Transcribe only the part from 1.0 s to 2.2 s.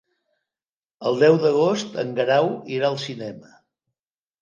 El deu d'agost en